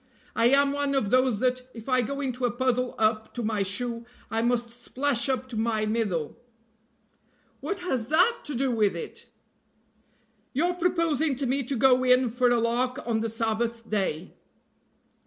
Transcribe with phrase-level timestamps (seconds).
[0.35, 3.61] I am one of those that, if I go into a puddle up to my
[3.61, 6.37] shoe, I must splash up to my middle."
[7.59, 9.27] "What has that to do with it?"
[10.53, 14.33] "Your proposing to me to go in for a lark on the Sabbath day.